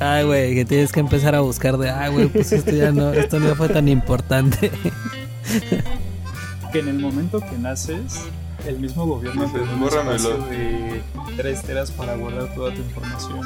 [0.00, 3.12] Ay, güey, que tienes que empezar a buscar de, ay, güey, pues esto ya no,
[3.12, 4.70] esto no fue tan importante.
[6.72, 8.22] que en el momento que naces,
[8.66, 11.02] el mismo gobierno te da un espacio de
[11.36, 13.40] 3 teras para guardar toda tu información.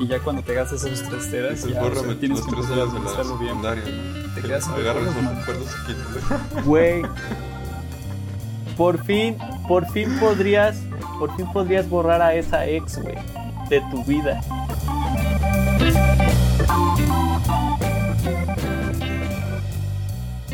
[0.00, 2.82] Y ya cuando te gastas esos 3 teras, ya o sea, tienes que empezar a
[2.82, 3.60] administrarlo bien.
[3.60, 4.34] ¿no?
[4.34, 7.02] Te quedas Agarras los recuerdos y Güey.
[8.76, 9.36] Por fin,
[9.66, 10.80] por fin podrías,
[11.18, 13.16] por fin podrías borrar a esa ex, güey,
[13.68, 14.40] de tu vida.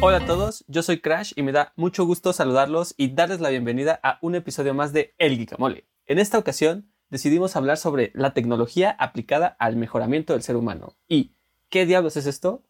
[0.07, 3.49] Hola a todos, yo soy Crash y me da mucho gusto saludarlos y darles la
[3.49, 5.87] bienvenida a un episodio más de El Guicamole.
[6.05, 10.95] En esta ocasión decidimos hablar sobre la tecnología aplicada al mejoramiento del ser humano.
[11.09, 11.33] ¿Y
[11.71, 12.63] qué diablos es esto?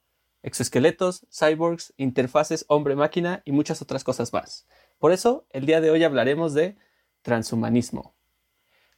[0.44, 4.68] Exoesqueletos, cyborgs, interfaces hombre-máquina y muchas otras cosas más.
[5.00, 6.76] Por eso, el día de hoy hablaremos de
[7.22, 8.14] transhumanismo.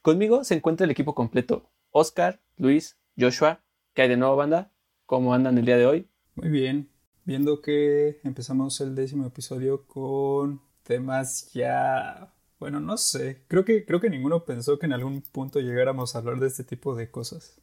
[0.03, 1.71] Conmigo se encuentra el equipo completo.
[1.89, 4.71] Oscar, Luis, Joshua, ¿qué hay de nuevo banda?
[5.05, 6.09] ¿Cómo andan el día de hoy?
[6.35, 6.89] Muy bien,
[7.25, 13.43] viendo que empezamos el décimo episodio con temas ya bueno, no sé.
[13.47, 16.63] Creo que, creo que ninguno pensó que en algún punto llegáramos a hablar de este
[16.63, 17.61] tipo de cosas.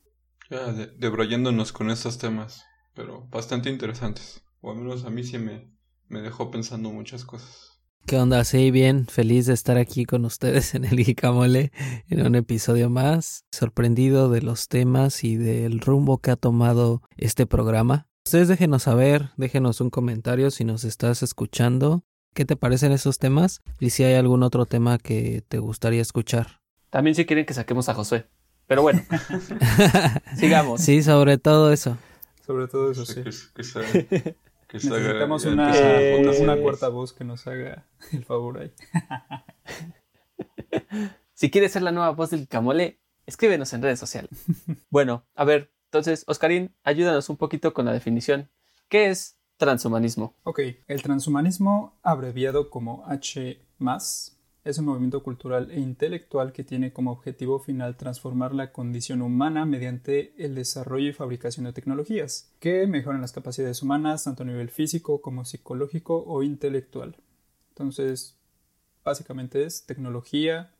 [0.50, 4.42] Ya, de, debrollándonos con estos temas, pero bastante interesantes.
[4.60, 5.68] O al menos a mí sí me,
[6.08, 7.73] me dejó pensando muchas cosas.
[8.06, 8.44] ¿Qué onda?
[8.44, 11.72] Sí, bien, feliz de estar aquí con ustedes en el Guicamole
[12.10, 13.46] en un episodio más.
[13.50, 18.06] Sorprendido de los temas y del rumbo que ha tomado este programa.
[18.26, 23.62] Ustedes déjenos saber, déjenos un comentario si nos estás escuchando qué te parecen esos temas
[23.80, 26.60] y si hay algún otro tema que te gustaría escuchar.
[26.90, 28.26] También si quieren que saquemos a Josué.
[28.66, 29.02] Pero bueno,
[30.36, 30.82] sigamos.
[30.82, 31.96] Sí, sobre todo eso.
[32.44, 33.22] Sobre todo eso, sí.
[33.22, 34.36] Que,
[34.74, 35.72] Necesitamos una,
[36.40, 38.72] una cuarta voz que nos haga el favor ahí.
[41.32, 44.30] si quieres ser la nueva voz del Camole, escríbenos en redes sociales.
[44.90, 48.50] bueno, a ver, entonces, Oscarín, ayúdanos un poquito con la definición.
[48.88, 50.34] ¿Qué es Transhumanismo.
[50.42, 53.64] Ok, el transhumanismo, abreviado como H,
[54.64, 59.66] es un movimiento cultural e intelectual que tiene como objetivo final transformar la condición humana
[59.66, 64.70] mediante el desarrollo y fabricación de tecnologías que mejoran las capacidades humanas tanto a nivel
[64.70, 67.16] físico como psicológico o intelectual.
[67.68, 68.38] Entonces,
[69.04, 70.70] básicamente es tecnología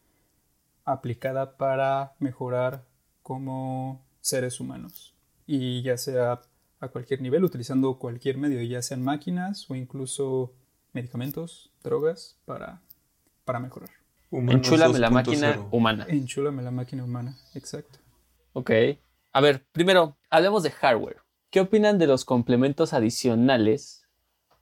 [0.86, 2.86] aplicada para mejorar
[3.22, 5.14] como seres humanos
[5.46, 6.40] y ya sea
[6.80, 10.54] a cualquier nivel utilizando cualquier medio, ya sean máquinas o incluso
[10.92, 12.80] medicamentos, drogas para,
[13.44, 13.90] para mejorar.
[14.30, 16.06] Enchúlame la máquina humana.
[16.08, 17.98] Enchúlame la máquina humana, exacto.
[18.52, 18.70] Ok.
[19.32, 21.18] A ver, primero, hablemos de hardware.
[21.50, 24.08] ¿Qué opinan de los complementos adicionales,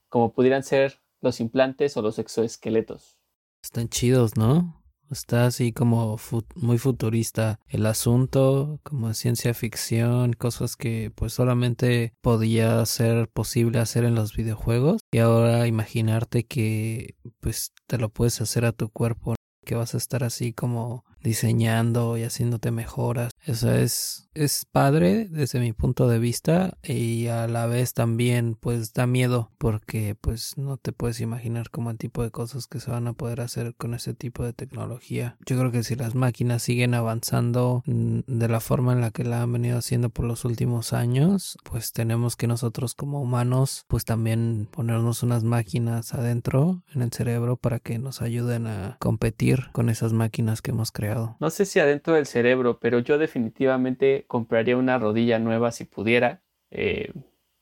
[0.08, 3.18] como pudieran ser los implantes o los exoesqueletos?
[3.62, 4.81] Están chidos, ¿no?
[5.12, 6.18] Está así como
[6.56, 14.04] muy futurista el asunto, como ciencia ficción, cosas que pues solamente podía ser posible hacer
[14.04, 15.02] en los videojuegos.
[15.12, 19.34] Y ahora imaginarte que pues te lo puedes hacer a tu cuerpo,
[19.66, 23.32] que vas a estar así como diseñando y haciéndote mejoras.
[23.44, 28.92] Eso es, es padre desde mi punto de vista y a la vez también pues
[28.92, 32.90] da miedo porque pues no te puedes imaginar como el tipo de cosas que se
[32.90, 35.36] van a poder hacer con ese tipo de tecnología.
[35.44, 39.24] Yo creo que si las máquinas siguen avanzando mm, de la forma en la que
[39.24, 44.04] la han venido haciendo por los últimos años, pues tenemos que nosotros como humanos pues
[44.04, 49.88] también ponernos unas máquinas adentro en el cerebro para que nos ayuden a competir con
[49.88, 54.76] esas máquinas que hemos creado no sé si adentro del cerebro, pero yo definitivamente compraría
[54.76, 56.42] una rodilla nueva si pudiera.
[56.70, 57.12] Eh,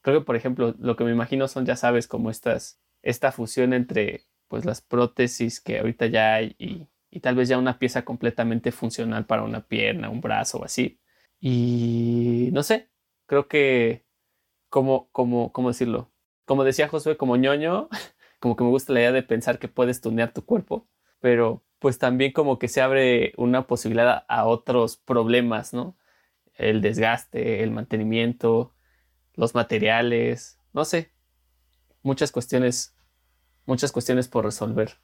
[0.02, 3.72] creo que, por ejemplo, lo que me imagino son, ya sabes, como estas, esta fusión
[3.72, 8.04] entre pues las prótesis que ahorita ya hay y, y tal vez ya una pieza
[8.04, 11.00] completamente funcional para una pierna, un brazo o así.
[11.40, 12.90] Y no sé,
[13.26, 14.04] creo que,
[14.68, 16.12] como, como, ¿cómo decirlo?
[16.44, 17.88] Como decía Josué, como ñoño,
[18.40, 20.88] como que me gusta la idea de pensar que puedes tunear tu cuerpo,
[21.20, 25.96] pero pues también como que se abre una posibilidad a otros problemas, ¿no?
[26.54, 28.74] El desgaste, el mantenimiento,
[29.34, 31.10] los materiales, no sé,
[32.02, 32.94] muchas cuestiones,
[33.66, 34.98] muchas cuestiones por resolver.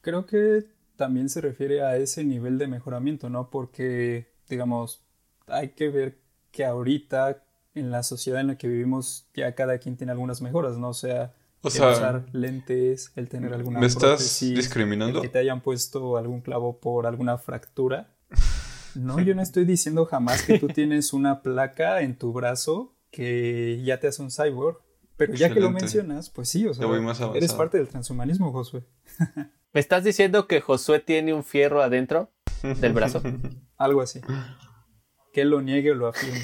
[0.00, 0.64] Creo que
[0.96, 3.50] también se refiere a ese nivel de mejoramiento, ¿no?
[3.50, 5.04] Porque, digamos,
[5.46, 6.18] hay que ver
[6.50, 10.78] que ahorita en la sociedad en la que vivimos ya cada quien tiene algunas mejoras,
[10.78, 10.88] ¿no?
[10.88, 15.18] O sea, o sea, usar lentes, el tener alguna ¿Me estás discriminando?
[15.18, 18.16] El que te hayan puesto algún clavo por alguna fractura.
[18.96, 23.80] No, yo no estoy diciendo jamás que tú tienes una placa en tu brazo que
[23.84, 24.78] ya te hace un cyborg.
[25.16, 26.88] Pero ya que lo mencionas, pues sí, o sea,
[27.34, 28.84] eres parte del transhumanismo, Josué.
[29.72, 32.32] ¿Me estás diciendo que Josué tiene un fierro adentro
[32.80, 33.22] del brazo?
[33.76, 34.20] Algo así.
[35.32, 36.40] Que lo niegue o lo afirme.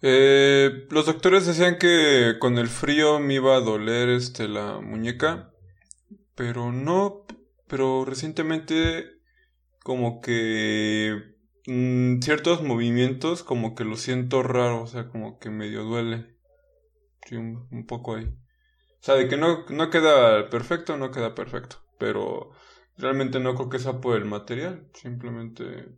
[0.00, 5.52] Eh, los doctores decían que con el frío me iba a doler este la muñeca,
[6.36, 7.26] pero no,
[7.66, 9.18] pero recientemente
[9.82, 11.34] como que
[11.66, 16.36] mm, ciertos movimientos como que lo siento raro, o sea, como que medio duele.
[17.26, 18.24] Sí, un, poco ahí.
[18.24, 22.50] O sea, de que no, no queda perfecto, no queda perfecto, pero
[22.96, 25.88] realmente no creo que sea por el material, simplemente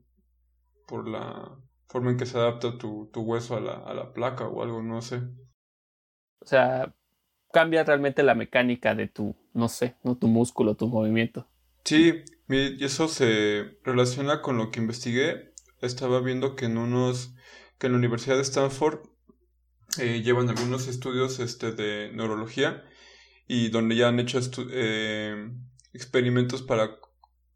[0.87, 1.57] por la
[1.91, 4.81] forma en que se adapta tu, tu hueso a la, a la placa o algo,
[4.81, 5.23] no sé.
[6.39, 6.95] O sea,
[7.53, 11.49] cambia realmente la mecánica de tu, no sé, no tu músculo, tu movimiento.
[11.85, 15.53] Sí, y eso se relaciona con lo que investigué.
[15.81, 17.35] Estaba viendo que en unos,
[17.79, 19.01] que en la Universidad de Stanford
[19.99, 22.85] eh, llevan algunos estudios este, de neurología
[23.49, 24.39] y donde ya han hecho
[24.71, 25.51] eh,
[25.93, 27.01] experimentos para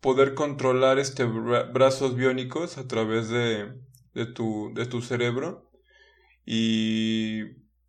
[0.01, 3.73] poder controlar este brazos biónicos a través de,
[4.15, 5.71] de tu, de tu cerebro
[6.47, 7.43] y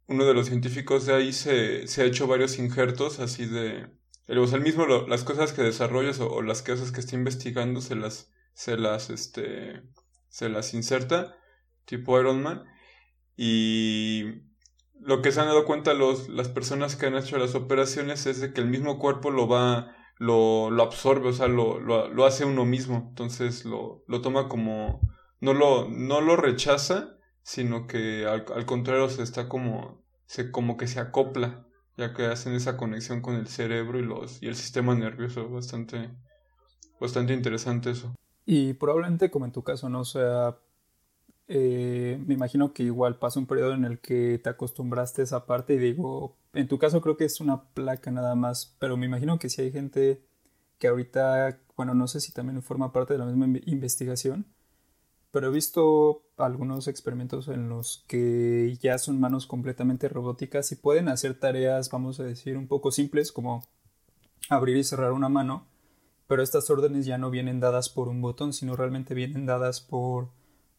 [0.08, 3.88] uno de los científicos de ahí se, se ha hecho varios injertos así de...
[4.28, 8.32] El, o mismo las cosas que desarrollas o, las cosas que está investigando se las,
[8.54, 9.84] se las, este,
[10.30, 11.38] se las inserta,
[11.86, 12.64] tipo Iron Man.
[13.38, 14.42] Y
[15.00, 18.42] lo que se han dado cuenta los, las personas que han hecho las operaciones es
[18.42, 22.26] de que el mismo cuerpo lo va, lo, lo absorbe, o sea, lo, lo, lo
[22.26, 23.06] hace uno mismo.
[23.10, 25.02] Entonces lo, lo toma como,
[25.46, 30.88] no lo, no lo rechaza, sino que al, contrario se está como, se, como que
[30.88, 34.96] se acopla, ya que hacen esa conexión con el cerebro y, los, y el sistema
[34.96, 36.10] nervioso, bastante,
[37.00, 38.16] bastante interesante eso.
[38.44, 40.04] Y probablemente como en tu caso, ¿no?
[40.04, 40.58] sea,
[41.48, 45.46] eh, me imagino que igual pasa un periodo en el que te acostumbraste a esa
[45.46, 49.06] parte y digo, en tu caso creo que es una placa nada más, pero me
[49.06, 50.26] imagino que si hay gente
[50.80, 54.48] que ahorita, bueno, no sé si también forma parte de la misma investigación,
[55.36, 61.10] pero he visto algunos experimentos en los que ya son manos completamente robóticas y pueden
[61.10, 63.62] hacer tareas, vamos a decir, un poco simples como
[64.48, 65.68] abrir y cerrar una mano,
[66.28, 70.30] pero estas órdenes ya no vienen dadas por un botón, sino realmente vienen dadas por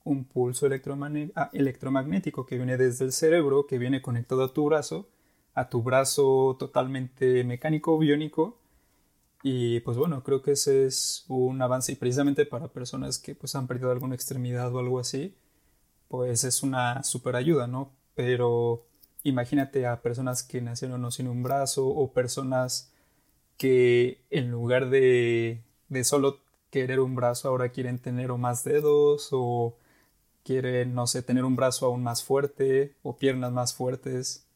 [0.05, 0.67] un pulso
[1.35, 5.06] ah, electromagnético que viene desde el cerebro, que viene conectado a tu brazo,
[5.53, 8.56] a tu brazo totalmente mecánico, biónico,
[9.48, 13.54] y pues bueno, creo que ese es un avance y precisamente para personas que pues
[13.54, 15.37] han perdido alguna extremidad o algo así,
[16.08, 17.93] pues es una super ayuda, ¿no?
[18.16, 18.88] Pero
[19.22, 22.93] imagínate a personas que nacieron no sin un brazo o personas
[23.56, 26.40] que en lugar de, de solo
[26.70, 29.76] querer un brazo ahora quieren tener o más dedos o
[30.43, 34.48] quieren, no sé, tener un brazo aún más fuerte o piernas más fuertes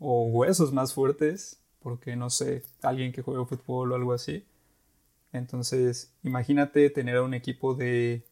[0.00, 4.42] o huesos más fuertes porque no sé, alguien que juega fútbol o algo así.
[5.34, 8.24] Entonces, imagínate tener a un equipo de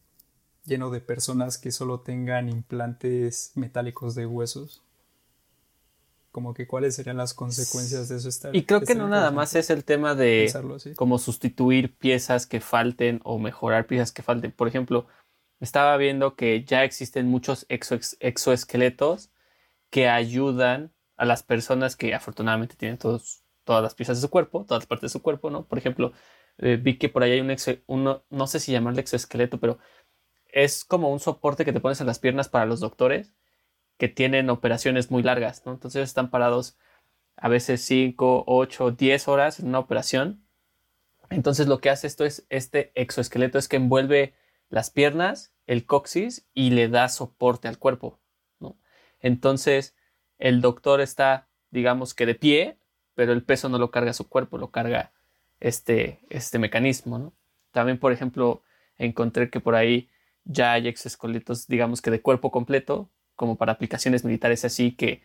[0.65, 4.81] lleno de personas que solo tengan implantes metálicos de huesos.
[6.31, 8.55] Como que cuáles serían las consecuencias de eso estar.
[8.55, 10.51] Y creo que no nada más es el tema de
[10.95, 14.51] como sustituir piezas que falten o mejorar piezas que falten.
[14.51, 15.05] Por ejemplo,
[15.59, 19.29] estaba viendo que ya existen muchos exoesqueletos
[19.91, 24.65] que ayudan a las personas que afortunadamente tienen todos todas las piezas de su cuerpo,
[24.65, 25.65] todas las partes de su cuerpo, ¿no?
[25.65, 26.13] Por ejemplo,
[26.57, 29.79] eh, vi que por ahí hay un exo, uno, no sé si llamarle exoesqueleto, pero
[30.47, 33.33] es como un soporte que te pones en las piernas para los doctores
[33.97, 35.73] que tienen operaciones muy largas, ¿no?
[35.73, 36.77] Entonces están parados
[37.35, 40.45] a veces 5, 8, 10 horas en una operación.
[41.29, 44.35] Entonces lo que hace esto es, este exoesqueleto es que envuelve
[44.69, 48.19] las piernas, el coxis y le da soporte al cuerpo,
[48.59, 48.77] ¿no?
[49.19, 49.95] Entonces
[50.37, 52.77] el doctor está, digamos que de pie,
[53.15, 55.11] pero el peso no lo carga su cuerpo, lo carga
[55.59, 57.33] este, este mecanismo.
[57.71, 58.61] También, por ejemplo,
[58.97, 60.09] encontré que por ahí
[60.45, 65.23] ya hay exoesqueletos, digamos que de cuerpo completo, como para aplicaciones militares así, que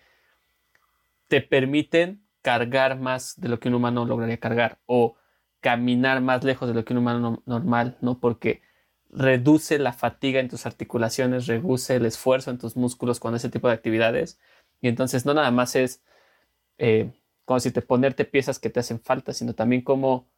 [1.29, 5.17] te permiten cargar más de lo que un humano lograría cargar o
[5.61, 8.21] caminar más lejos de lo que un humano normal, ¿no?
[8.21, 8.63] Porque
[9.11, 13.69] reduce la fatiga en tus articulaciones, reduce el esfuerzo en tus músculos con ese tipo
[13.69, 14.39] de actividades.
[14.81, 16.03] Y entonces no nada más es
[16.79, 17.11] eh,
[17.49, 20.29] como si te ponerte piezas que te hacen falta, sino también cómo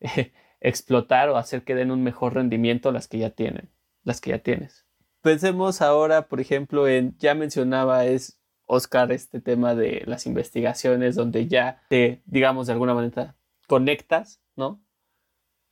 [0.60, 3.72] explotar o hacer que den un mejor rendimiento las que ya tienen,
[4.04, 4.86] las que ya tienes.
[5.20, 11.48] Pensemos ahora, por ejemplo, en, ya mencionaba es Oscar este tema de las investigaciones donde
[11.48, 13.34] ya te, digamos, de alguna manera
[13.66, 14.80] conectas, ¿no?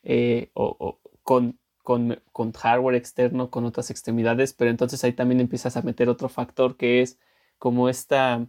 [0.03, 5.77] Eh, o, con, con, con hardware externo, con otras extremidades, pero entonces ahí también empiezas
[5.77, 7.21] a meter otro factor que es
[7.57, 8.49] como esta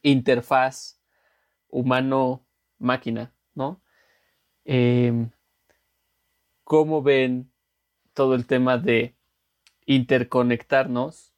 [0.00, 1.03] interfaz
[1.74, 3.82] humano-máquina, ¿no?
[4.64, 5.30] Em,
[6.62, 7.50] ¿Cómo ven
[8.14, 9.16] todo el tema de
[9.84, 11.34] interconectarnos,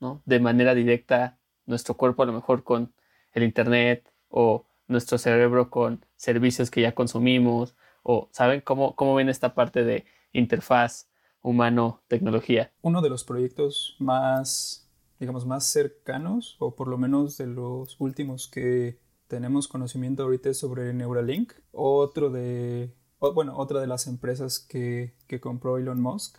[0.00, 0.22] ¿no?
[0.24, 2.94] De manera directa, nuestro cuerpo a lo mejor con
[3.32, 9.28] el Internet o nuestro cerebro con servicios que ya consumimos o, ¿saben cómo, cómo ven
[9.28, 11.08] esta parte de interfaz
[11.42, 12.72] humano-tecnología?
[12.82, 18.48] Uno de los proyectos más, digamos, más cercanos, o por lo menos de los últimos
[18.48, 21.52] que tenemos conocimiento ahorita sobre Neuralink.
[21.72, 26.38] Otro de, bueno, otra de las empresas que, que compró Elon Musk.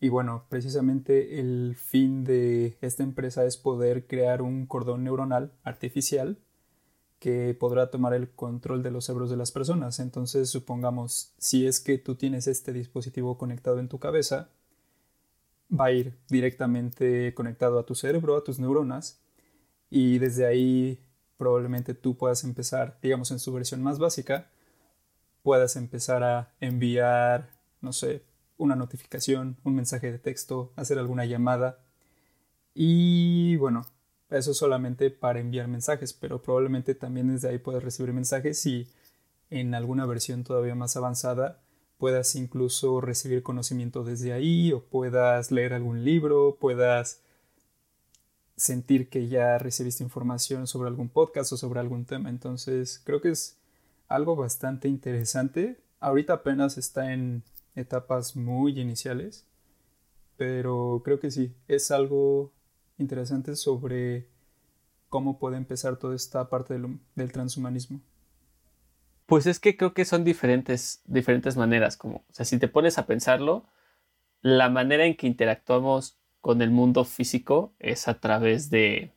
[0.00, 6.38] Y bueno, precisamente el fin de esta empresa es poder crear un cordón neuronal artificial
[7.18, 9.98] que podrá tomar el control de los cerebros de las personas.
[10.00, 14.50] Entonces, supongamos, si es que tú tienes este dispositivo conectado en tu cabeza,
[15.72, 19.20] va a ir directamente conectado a tu cerebro, a tus neuronas,
[19.88, 21.00] y desde ahí
[21.36, 24.50] probablemente tú puedas empezar, digamos en su versión más básica,
[25.42, 27.50] puedas empezar a enviar,
[27.80, 28.22] no sé,
[28.58, 31.78] una notificación, un mensaje de texto, hacer alguna llamada.
[32.74, 33.86] Y bueno,
[34.30, 38.88] eso es solamente para enviar mensajes, pero probablemente también desde ahí puedas recibir mensajes y
[39.50, 41.60] en alguna versión todavía más avanzada
[41.98, 47.22] puedas incluso recibir conocimiento desde ahí o puedas leer algún libro, puedas
[48.56, 52.30] sentir que ya recibiste información sobre algún podcast o sobre algún tema.
[52.30, 53.58] Entonces creo que es
[54.08, 55.78] algo bastante interesante.
[56.00, 57.42] Ahorita apenas está en
[57.74, 59.46] etapas muy iniciales,
[60.36, 62.52] pero creo que sí, es algo
[62.98, 64.26] interesante sobre
[65.08, 68.00] cómo puede empezar toda esta parte del, del transhumanismo.
[69.26, 72.96] Pues es que creo que son diferentes, diferentes maneras, como, o sea, si te pones
[72.96, 73.66] a pensarlo,
[74.40, 79.12] la manera en que interactuamos con el mundo físico es a través de,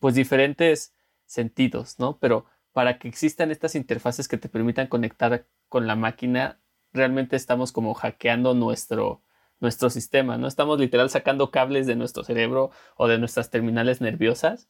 [0.00, 2.18] pues, diferentes sentidos, ¿no?
[2.18, 6.60] Pero para que existan estas interfaces que te permitan conectar con la máquina,
[6.92, 9.22] realmente estamos como hackeando nuestro,
[9.60, 10.46] nuestro sistema, ¿no?
[10.46, 14.68] Estamos literal sacando cables de nuestro cerebro o de nuestras terminales nerviosas,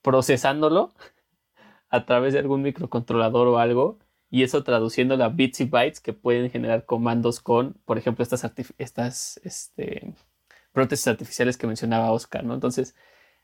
[0.00, 0.94] procesándolo
[1.88, 3.98] a través de algún microcontrolador o algo,
[4.30, 8.48] y eso traduciéndolo a bits y bytes que pueden generar comandos con, por ejemplo, estas,
[8.78, 10.14] estas este,
[10.78, 12.54] prótesis artificiales que mencionaba Oscar, ¿no?
[12.54, 12.94] Entonces,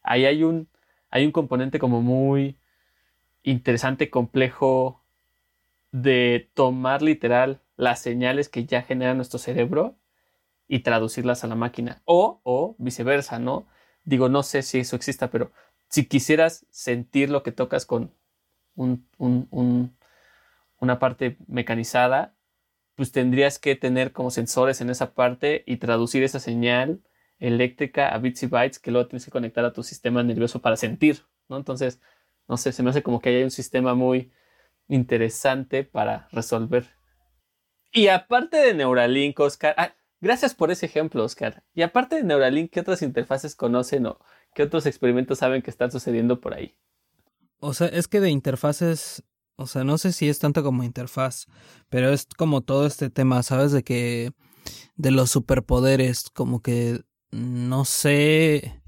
[0.04, 0.68] ahí hay un,
[1.10, 2.60] hay un componente como muy
[3.42, 5.02] interesante, complejo,
[5.90, 9.96] de tomar literal las señales que ya genera nuestro cerebro
[10.68, 12.02] y traducirlas a la máquina.
[12.04, 13.66] O, o viceversa, ¿no?
[14.04, 15.50] Digo, no sé si eso exista, pero
[15.88, 18.14] si quisieras sentir lo que tocas con
[18.76, 19.96] un, un,
[20.78, 22.36] una parte mecanizada,
[22.94, 27.02] pues tendrías que tener como sensores en esa parte y traducir esa señal
[27.46, 30.76] eléctrica a bits y bytes que luego tienes que conectar a tu sistema nervioso para
[30.76, 31.56] sentir, ¿no?
[31.56, 32.00] Entonces,
[32.48, 34.32] no sé, se me hace como que hay un sistema muy
[34.88, 36.86] interesante para resolver.
[37.92, 41.62] Y aparte de Neuralink, Oscar, ah, Gracias por ese ejemplo, Oscar.
[41.74, 44.18] Y aparte de Neuralink, ¿qué otras interfaces conocen o
[44.54, 46.78] qué otros experimentos saben que están sucediendo por ahí?
[47.58, 49.22] O sea, es que de interfaces,
[49.56, 51.44] o sea, no sé si es tanto como interfaz,
[51.90, 53.70] pero es como todo este tema, ¿sabes?
[53.72, 54.30] De que
[54.96, 57.02] de los superpoderes, como que
[57.34, 58.84] no sé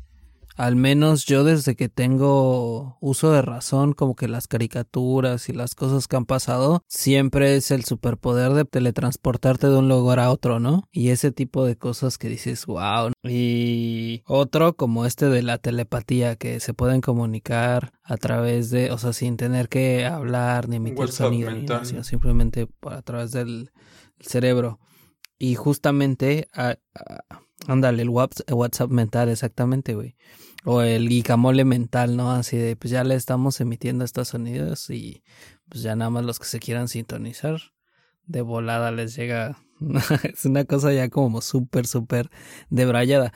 [0.57, 5.75] al menos yo desde que tengo uso de razón, como que las caricaturas y las
[5.75, 10.59] cosas que han pasado, siempre es el superpoder de teletransportarte de un lugar a otro,
[10.59, 10.85] ¿no?
[10.93, 13.13] Y ese tipo de cosas que dices, wow.
[13.23, 18.99] Y otro como este de la telepatía, que se pueden comunicar a través de, o
[18.99, 23.73] sea, sin tener que hablar ni emitir sonido, ni nada, simplemente a través del
[24.21, 24.81] cerebro.
[25.39, 26.49] Y justamente,
[27.69, 30.17] ándale, el WhatsApp mental, exactamente, güey
[30.67, 32.33] o el guicamole mental, ¿no?
[32.33, 35.23] Así de, pues ya le estamos emitiendo estos sonidos y
[35.69, 37.61] pues ya nada más los que se quieran sintonizar,
[38.27, 39.59] de volada les llega.
[40.25, 42.31] es una cosa ya como súper, súper
[42.69, 43.33] debrayada.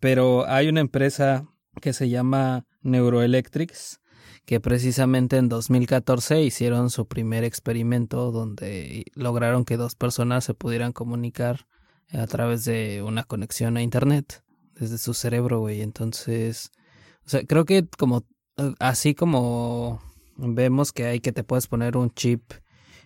[0.00, 1.46] Pero hay una empresa
[1.82, 4.00] que se llama Neuroelectrics,
[4.46, 10.92] que precisamente en 2014 hicieron su primer experimento donde lograron que dos personas se pudieran
[10.92, 11.66] comunicar
[12.12, 14.42] a través de una conexión a Internet
[14.74, 15.82] desde su cerebro, güey.
[15.82, 16.70] Entonces,
[17.26, 18.26] o sea, creo que como,
[18.56, 20.00] eh, así como
[20.36, 22.52] vemos que hay que te puedes poner un chip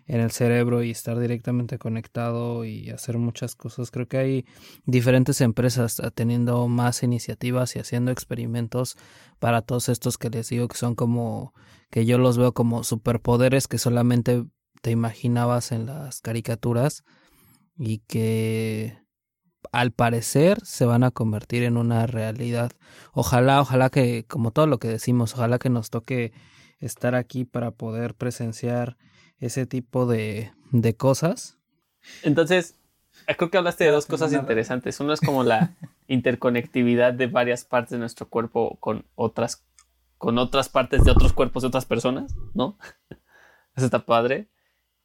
[0.07, 3.91] en el cerebro y estar directamente conectado y hacer muchas cosas.
[3.91, 4.47] Creo que hay
[4.85, 8.97] diferentes empresas teniendo más iniciativas y haciendo experimentos
[9.39, 11.55] para todos estos que les digo que son como
[11.91, 14.45] que yo los veo como superpoderes que solamente
[14.83, 17.05] te imaginabas en las caricaturas
[17.77, 18.99] y que
[19.73, 22.73] al parecer se van a convertir en una realidad.
[23.13, 26.33] Ojalá, ojalá que, como todo lo que decimos, ojalá que nos toque
[26.79, 28.97] estar aquí para poder presenciar
[29.39, 31.59] ese tipo de, de cosas.
[32.23, 32.79] Entonces,
[33.37, 35.01] creo que hablaste de dos cosas interesantes.
[35.01, 35.75] Uno es como la
[36.09, 39.65] interconectividad de varias partes de nuestro cuerpo con otras,
[40.19, 42.79] con otras partes de otros cuerpos de otras personas, ¿no?
[43.77, 44.49] Eso está padre.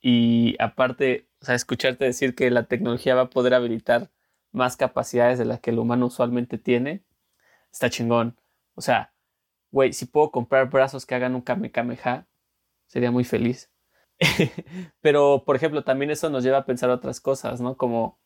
[0.02, 4.12] Y aparte, o sea, escucharte decir que la tecnología va a poder habilitar
[4.52, 7.04] más capacidades de las que el humano usualmente tiene,
[7.72, 8.40] está chingón.
[8.76, 9.14] O sea,
[9.72, 12.28] güey, si puedo comprar brazos que hagan un Kamehameha,
[12.88, 13.72] sería muy feliz.
[15.02, 17.78] Pero, por ejemplo, también eso nos lleva a pensar otras cosas, ¿no?
[17.78, 18.20] Como,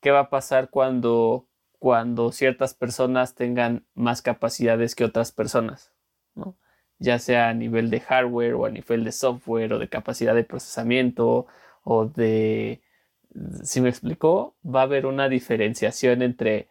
[0.00, 5.92] ¿qué va a pasar cuando, cuando ciertas personas tengan más capacidades que otras personas?
[6.34, 6.56] ¿no?
[6.98, 10.44] Ya sea a nivel de hardware o a nivel de software o de capacidad de
[10.44, 11.46] procesamiento
[11.82, 12.82] o de...
[13.62, 16.68] Si me explicó, va a haber una diferenciación entre...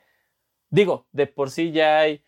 [0.69, 2.23] Digo, de por sí ya hay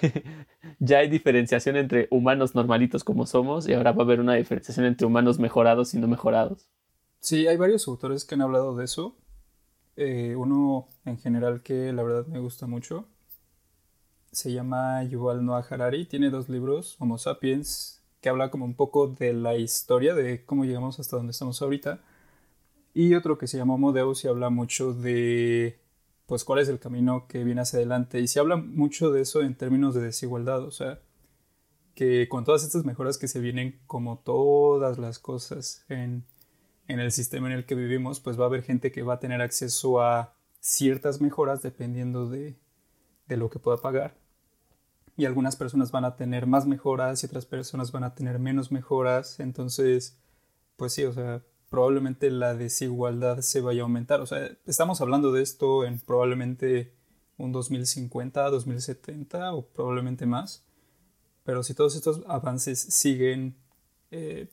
[0.78, 4.86] ya hay diferenciación entre humanos normalitos como somos y ahora va a haber una diferenciación
[4.86, 6.68] entre humanos mejorados y no mejorados.
[7.20, 9.16] Sí, hay varios autores que han hablado de eso.
[9.96, 13.08] Eh, uno en general que la verdad me gusta mucho
[14.34, 16.06] se llama Yuval Noah Harari.
[16.06, 20.64] Tiene dos libros, Homo Sapiens, que habla como un poco de la historia de cómo
[20.64, 22.00] llegamos hasta donde estamos ahorita.
[22.94, 25.78] Y otro que se llama Homo y habla mucho de
[26.24, 28.20] pues cuál es el camino que viene hacia adelante.
[28.20, 31.02] Y se habla mucho de eso en términos de desigualdad, o sea,
[31.94, 36.24] que con todas estas mejoras que se vienen, como todas las cosas en,
[36.88, 39.20] en el sistema en el que vivimos, pues va a haber gente que va a
[39.20, 42.56] tener acceso a ciertas mejoras dependiendo de,
[43.28, 44.16] de lo que pueda pagar.
[45.16, 48.72] Y algunas personas van a tener más mejoras y otras personas van a tener menos
[48.72, 49.38] mejoras.
[49.38, 50.18] Entonces,
[50.76, 54.20] pues sí, o sea, probablemente la desigualdad se vaya a aumentar.
[54.20, 56.94] O sea, estamos hablando de esto en probablemente
[57.36, 60.64] un 2050, 2070 o probablemente más.
[61.44, 63.56] Pero si todos estos avances siguen,
[64.10, 64.48] eh,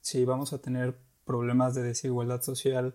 [0.00, 2.94] sí vamos a tener problemas de desigualdad social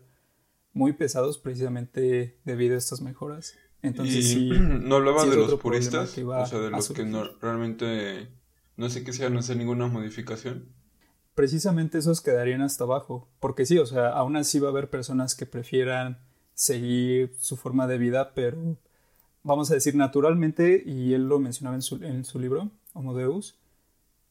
[0.74, 3.56] muy pesados precisamente debido a estas mejoras.
[3.88, 8.29] Entonces, sí, no hablaba de los puristas, o sea, de los que no, realmente
[8.75, 10.77] no sé qué sean hacer ninguna modificación
[11.38, 13.29] precisamente esos quedarían hasta abajo.
[13.40, 16.18] Porque sí, o sea, aún así va a haber personas que prefieran
[16.55, 18.75] seguir su forma de vida, pero
[19.44, 23.59] vamos a decir naturalmente, y él lo mencionaba en su, en su libro, Homo Deus,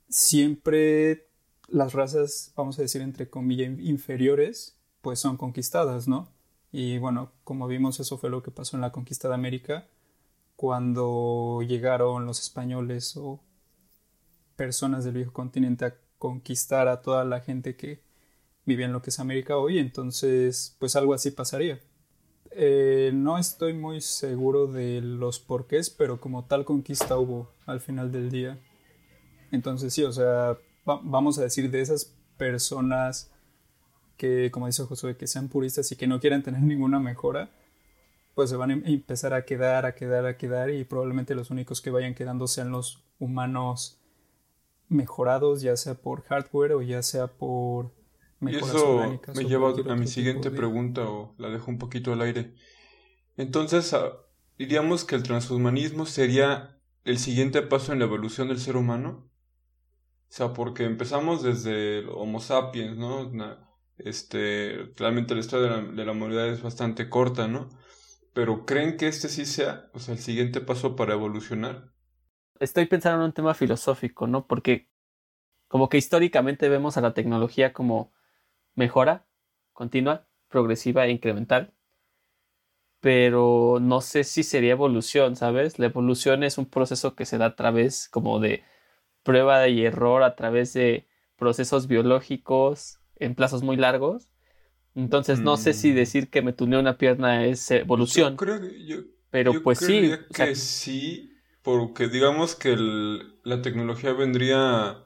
[0.09, 1.29] siempre
[1.69, 6.29] las razas, vamos a decir entre comillas, inferiores, pues son conquistadas, ¿no?
[6.73, 9.87] Y bueno, como vimos, eso fue lo que pasó en la conquista de América,
[10.57, 13.41] cuando llegaron los españoles o
[14.57, 18.03] personas del viejo continente a conquistar a toda la gente que
[18.65, 21.81] vive en lo que es América hoy, entonces pues algo así pasaría.
[22.51, 28.11] Eh, no estoy muy seguro de los porqués, pero como tal conquista hubo al final
[28.11, 28.59] del día.
[29.53, 33.31] Entonces sí, o sea, vamos a decir de esas personas
[34.17, 37.51] que, como dice Josué, que sean puristas y que no quieran tener ninguna mejora,
[38.35, 41.51] pues se van a em-, empezar a quedar, a quedar, a quedar y probablemente los
[41.51, 43.99] únicos que vayan quedando sean los humanos
[44.89, 47.91] mejorados, ya sea por hardware o ya sea por
[48.41, 52.21] mejoras y eso me lleva a mi siguiente pregunta o la dejo un poquito al
[52.21, 52.55] aire.
[53.37, 54.13] Entonces, ah,
[54.59, 59.29] diríamos que el transhumanismo sería el siguiente paso en la evolución del ser humano.
[60.29, 63.31] O sea, porque empezamos desde el Homo sapiens, ¿no?
[63.99, 67.69] Este, realmente la historia de la, de humanidad es bastante corta, ¿no?
[68.35, 71.93] Pero ¿creen que este sí sea, o sea, el siguiente paso para evolucionar?
[72.61, 74.47] estoy pensando en un tema filosófico, ¿no?
[74.47, 74.89] Porque
[75.69, 78.13] como que históricamente vemos a la tecnología como
[78.75, 79.27] mejora
[79.73, 81.75] continua, progresiva e incremental.
[83.01, 85.79] Pero no sé si sería evolución, ¿sabes?
[85.79, 88.65] La evolución es un proceso que se da a través como de
[89.23, 91.07] prueba y error, a través de
[91.37, 94.29] procesos biológicos en plazos muy largos.
[94.95, 95.95] Entonces no sé si mm.
[95.95, 98.37] decir que me tuneé una pierna es evolución.
[98.37, 98.97] creo que yo,
[99.31, 100.13] pero pues sí.
[100.33, 102.77] Que sí, porque digamos que
[103.43, 105.05] la tecnología vendría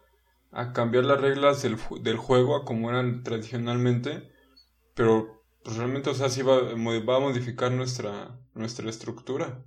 [0.53, 4.31] a cambiar las reglas del, del, juego como eran tradicionalmente,
[4.95, 9.65] pero pues, realmente, o sea, sí va, va, a modificar nuestra, nuestra estructura.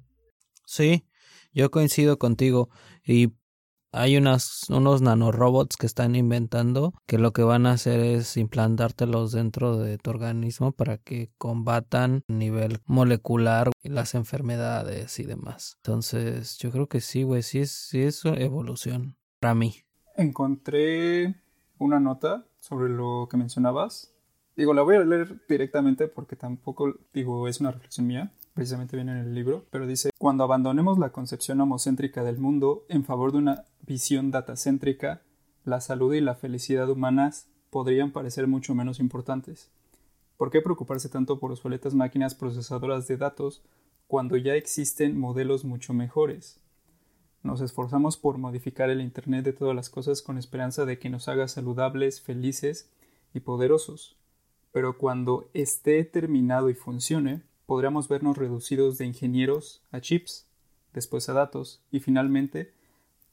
[0.65, 1.05] Sí,
[1.53, 2.69] yo coincido contigo
[3.05, 3.33] y
[3.93, 9.31] hay unas, unos nanorobots que están inventando que lo que van a hacer es implantártelos
[9.31, 15.75] dentro de tu organismo para que combatan a nivel molecular las enfermedades y demás.
[15.77, 19.75] Entonces, yo creo que sí, güey, sí es, sí es evolución para mí.
[20.17, 21.35] Encontré
[21.77, 24.13] una nota sobre lo que mencionabas.
[24.55, 29.11] Digo, la voy a leer directamente porque tampoco, digo, es una reflexión mía precisamente viene
[29.13, 33.39] en el libro, pero dice, cuando abandonemos la concepción homocéntrica del mundo en favor de
[33.39, 35.21] una visión datacéntrica,
[35.65, 39.71] la salud y la felicidad humanas podrían parecer mucho menos importantes.
[40.37, 43.63] ¿Por qué preocuparse tanto por obsoletas máquinas procesadoras de datos
[44.07, 46.59] cuando ya existen modelos mucho mejores?
[47.43, 51.27] Nos esforzamos por modificar el Internet de todas las cosas con esperanza de que nos
[51.27, 52.89] haga saludables, felices
[53.33, 54.17] y poderosos.
[54.71, 60.47] Pero cuando esté terminado y funcione, podríamos vernos reducidos de ingenieros a chips,
[60.93, 62.73] después a datos y finalmente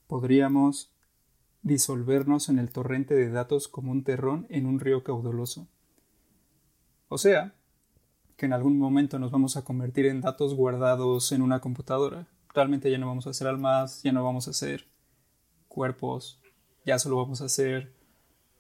[0.07, 0.93] podríamos
[1.63, 5.69] disolvernos en el torrente de datos como un terrón en un río caudaloso.
[7.09, 7.55] O sea,
[8.37, 12.27] que en algún momento nos vamos a convertir en datos guardados en una computadora.
[12.55, 14.87] Realmente ya no vamos a hacer almas, ya no vamos a hacer
[15.69, 16.41] cuerpos,
[16.87, 17.95] ya solo vamos a hacer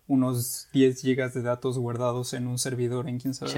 [0.06, 3.52] unos 10 gigas de datos guardados en un servidor en quién sabe.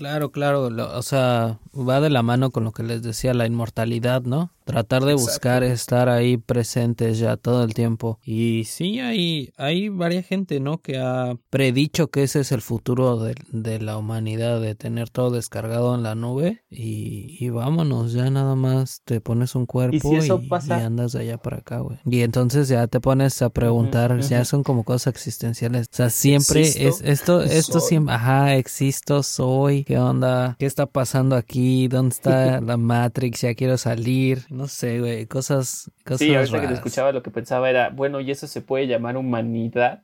[0.00, 4.22] Claro, claro, o sea, va de la mano con lo que les decía, la inmortalidad,
[4.22, 4.50] ¿no?
[4.70, 8.18] Tratar de buscar estar ahí presentes ya todo el tiempo.
[8.24, 10.78] Y sí, hay, hay varias gente, ¿no?
[10.78, 15.30] Que ha predicho que ese es el futuro de, de la humanidad, de tener todo
[15.30, 16.62] descargado en la nube.
[16.70, 20.30] Y, y, vámonos, ya nada más te pones un cuerpo y,
[20.70, 21.98] andas de allá para acá, güey.
[22.06, 25.88] Y entonces ya te pones a preguntar, ya son como cosas existenciales.
[25.92, 30.56] O sea, siempre es esto, esto siempre, ajá, existo, soy, ¿qué onda?
[30.58, 31.88] ¿Qué está pasando aquí?
[31.88, 33.40] ¿Dónde está la Matrix?
[33.42, 34.46] Ya quiero salir.
[34.60, 38.20] No sé, güey, cosas, cosas Sí, ahorita que te escuchaba lo que pensaba era, bueno,
[38.20, 40.02] ¿y eso se puede llamar humanidad?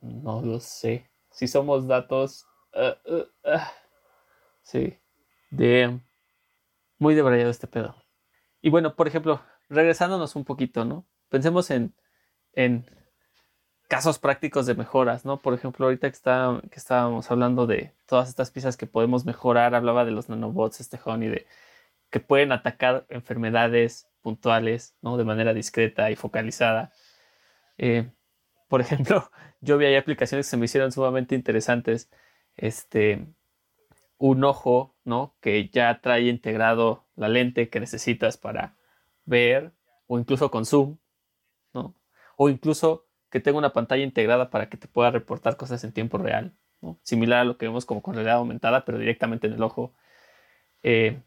[0.00, 1.08] No lo sé.
[1.30, 2.44] Si somos datos...
[2.74, 3.60] Uh, uh, uh.
[4.62, 4.98] Sí.
[5.52, 5.96] De...
[6.98, 7.94] Muy debrayado este pedo.
[8.60, 11.06] Y bueno, por ejemplo, regresándonos un poquito, ¿no?
[11.28, 11.94] Pensemos en,
[12.54, 12.84] en
[13.86, 15.36] casos prácticos de mejoras, ¿no?
[15.36, 19.76] Por ejemplo, ahorita que, está, que estábamos hablando de todas estas piezas que podemos mejorar,
[19.76, 21.46] hablaba de los nanobots, este Honey, de
[22.10, 25.16] que pueden atacar enfermedades puntuales, ¿no?
[25.16, 26.92] De manera discreta y focalizada.
[27.78, 28.10] Eh,
[28.68, 32.10] por ejemplo, yo vi ahí aplicaciones que se me hicieron sumamente interesantes.
[32.56, 33.26] Este,
[34.18, 35.36] un ojo, ¿no?
[35.40, 38.76] Que ya trae integrado la lente que necesitas para
[39.24, 39.72] ver,
[40.06, 40.98] o incluso con zoom,
[41.72, 41.94] ¿no?
[42.36, 46.18] O incluso que tenga una pantalla integrada para que te pueda reportar cosas en tiempo
[46.18, 46.98] real, ¿no?
[47.02, 49.94] Similar a lo que vemos como con realidad aumentada, pero directamente en el ojo.
[50.82, 51.20] Eh,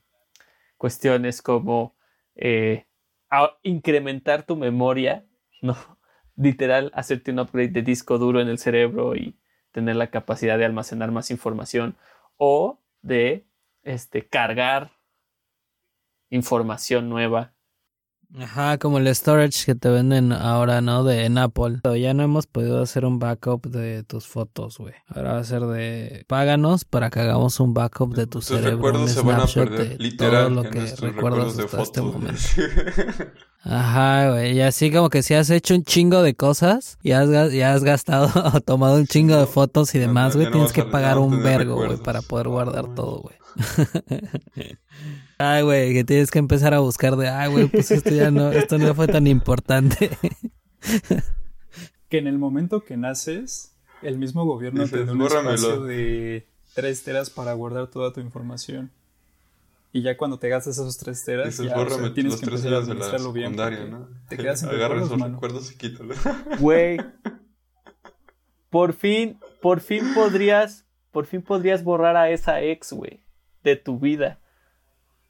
[0.82, 1.96] cuestiones como
[2.34, 2.88] eh,
[3.62, 5.28] incrementar tu memoria,
[5.62, 5.78] ¿no?
[6.36, 9.38] Literal, hacerte un upgrade de disco duro en el cerebro y
[9.72, 11.98] tener la capacidad de almacenar más información
[12.38, 13.46] o de
[13.84, 14.90] este, cargar
[16.32, 17.54] información nueva
[18.40, 21.04] Ajá, como el storage que te venden ahora, ¿no?
[21.04, 21.80] De en Apple.
[21.84, 24.94] Pero ya no hemos podido hacer un backup de tus fotos, güey.
[25.08, 28.72] Ahora va a ser de páganos para que hagamos un backup de tu cerebro.
[28.72, 32.42] recuerdos se van a perder, literal, todo lo que recuerdas hasta este momento.
[33.64, 34.54] Ajá, güey.
[34.58, 38.32] Y así como que si has hecho un chingo de cosas y has, has gastado
[38.54, 41.98] o tomado un chingo de fotos y demás, güey, tienes que pagar un vergo, güey,
[41.98, 43.36] para poder guardar todo, güey.
[45.42, 48.52] Ay, güey, que tienes que empezar a buscar de, ay, güey, pues esto ya no,
[48.52, 50.12] esto no fue tan importante.
[52.10, 57.04] que en el momento que naces, el mismo gobierno te da un espacio de tres
[57.04, 58.92] teras para guardar toda tu información.
[59.94, 61.74] Y ya cuando te gastas esos tres teras, ya
[62.14, 63.56] tienes que empezar a administrarlo bien.
[63.56, 64.08] ¿no?
[64.30, 66.14] Te quedas sin Agarra esos recuerdos y quítalo.
[66.60, 66.98] Güey.
[68.70, 73.20] Por fin, por fin podrías, por fin podrías borrar a esa ex, güey,
[73.64, 74.41] de tu vida.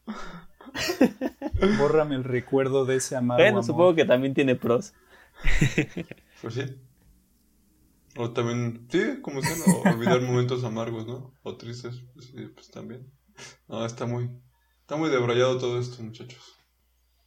[1.79, 4.93] Bórrame el recuerdo de ese amargo Bueno, supongo que también tiene pros.
[6.41, 6.63] pues sí.
[8.17, 9.55] O también, sí, como sea,
[9.93, 11.33] olvidar momentos amargos, ¿no?
[11.43, 13.09] O tristes, pues, sí, pues también.
[13.67, 14.29] No, está muy,
[14.81, 16.57] está muy debrayado todo esto, muchachos.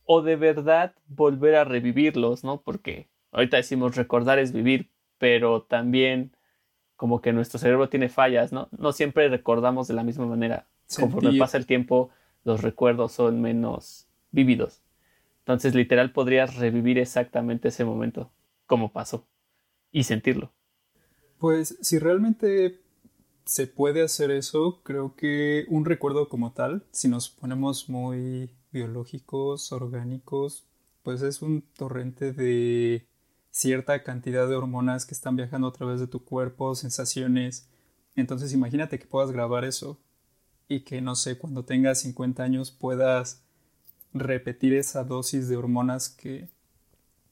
[0.05, 2.61] O de verdad volver a revivirlos, ¿no?
[2.61, 6.37] Porque ahorita decimos recordar es vivir, pero también
[6.97, 8.69] como que nuestro cerebro tiene fallas, ¿no?
[8.77, 10.67] No siempre recordamos de la misma manera.
[11.01, 12.11] Conforme pasa el tiempo,
[12.45, 14.81] los recuerdos son menos vívidos.
[15.41, 18.31] Entonces, literal, podrías revivir exactamente ese momento,
[18.67, 19.27] como pasó,
[19.91, 20.53] y sentirlo.
[21.39, 22.81] Pues si realmente
[23.45, 29.71] se puede hacer eso, creo que un recuerdo como tal, si nos ponemos muy biológicos,
[29.73, 30.65] orgánicos,
[31.03, 33.07] pues es un torrente de
[33.51, 37.69] cierta cantidad de hormonas que están viajando a través de tu cuerpo, sensaciones.
[38.17, 39.99] Entonces imagínate que puedas grabar eso
[40.68, 43.42] y que no sé, cuando tengas 50 años puedas
[44.12, 46.48] repetir esa dosis de hormonas que,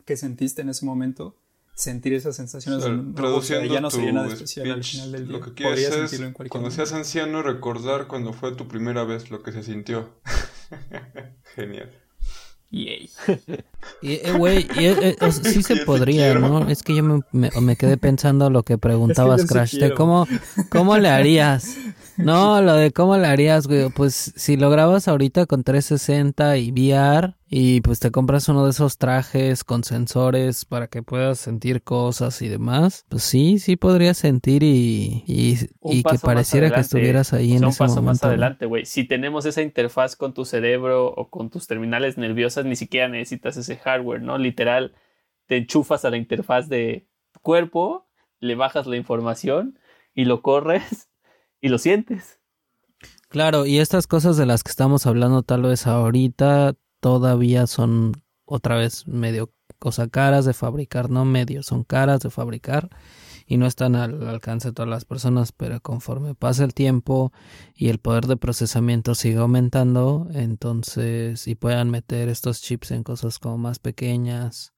[0.05, 1.37] que sentiste en ese momento,
[1.75, 2.85] sentir esas sensaciones.
[2.85, 5.39] ya no sería nada especial al final del día.
[5.39, 9.53] Lo que quieres es, cuando seas anciano, recordar cuando fue tu primera vez lo que
[9.53, 10.11] se sintió.
[11.55, 11.91] Genial.
[12.73, 13.11] Yay.
[14.01, 16.67] Y, eh, güey, y, eh, eh, sí se podría, ¿no?
[16.69, 19.93] Es que yo me, me, me quedé pensando lo que preguntabas, yo sí Crash, de
[19.93, 20.27] cómo,
[20.71, 21.77] cómo le harías.
[22.17, 23.91] No, lo de cómo le harías, güey.
[23.91, 28.71] Pues si lo grabas ahorita con 360 y VR y pues te compras uno de
[28.71, 34.17] esos trajes con sensores para que puedas sentir cosas y demás, pues sí, sí podrías
[34.17, 37.79] sentir y, y, Un y que pareciera que estuvieras ahí o en sea, un ese
[37.79, 38.07] paso momento.
[38.07, 38.87] más adelante, güey.
[38.87, 43.59] Si tenemos esa interfaz con tu cerebro o con tus terminales nerviosas, ni siquiera necesitas
[43.59, 44.39] ese hardware, ¿no?
[44.39, 44.95] Literal,
[45.45, 48.09] te enchufas a la interfaz de tu cuerpo,
[48.41, 49.79] le bajas la información
[50.15, 51.11] y lo corres
[51.61, 52.41] y lo sientes.
[53.29, 58.77] Claro, y estas cosas de las que estamos hablando tal vez ahorita todavía son otra
[58.77, 62.91] vez medio cosa caras de fabricar, no medio, son caras de fabricar
[63.45, 67.33] y no están al alcance de todas las personas, pero conforme pasa el tiempo
[67.75, 73.41] y el poder de procesamiento sigue aumentando, entonces y puedan meter estos chips en cosas
[73.41, 74.73] como más pequeñas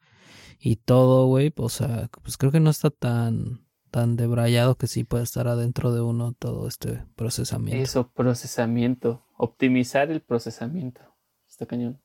[0.59, 5.05] y todo, güey, o sea, pues creo que no está tan tan debrayado que sí
[5.05, 7.85] puede estar adentro de uno todo este procesamiento.
[7.85, 9.27] Eso, procesamiento.
[9.37, 11.03] Optimizar el procesamiento.
[11.47, 12.04] Está cañón.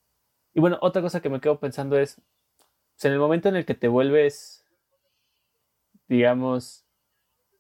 [0.60, 2.22] Y bueno, otra cosa que me quedo pensando es,
[3.02, 4.66] en el momento en el que te vuelves,
[6.10, 6.84] digamos,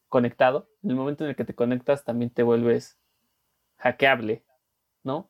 [0.09, 2.99] conectado, en el momento en el que te conectas también te vuelves
[3.77, 4.43] hackeable,
[5.01, 5.29] ¿no?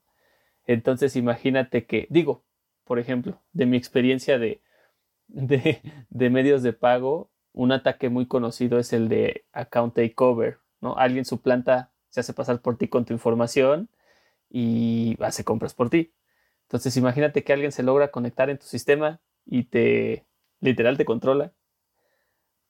[0.65, 2.43] Entonces imagínate que, digo,
[2.86, 4.63] por ejemplo, de mi experiencia de,
[5.27, 5.79] de,
[6.10, 10.97] de medios de pago, un ataque muy conocido es el de account takeover, ¿no?
[10.97, 13.89] Alguien suplanta, se hace pasar por ti con tu información
[14.49, 16.13] y hace compras por ti.
[16.69, 20.27] Entonces imagínate que alguien se logra conectar en tu sistema y te,
[20.60, 21.51] literal, te controla,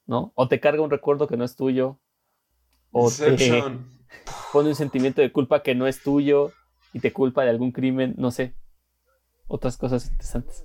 [0.06, 0.32] ¿no?
[0.36, 2.00] O te carga un recuerdo que no es tuyo,
[2.92, 3.62] o te
[4.54, 6.54] pone un sentimiento de culpa que no es tuyo
[6.94, 8.56] y te culpa de algún crimen, no sé.
[9.50, 10.64] Otras cosas interesantes.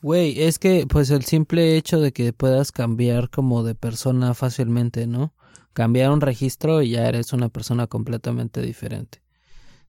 [0.00, 5.06] Güey, es que pues el simple hecho de que puedas cambiar como de persona fácilmente,
[5.06, 5.34] ¿no?
[5.74, 9.20] Cambiar un registro y ya eres una persona completamente diferente.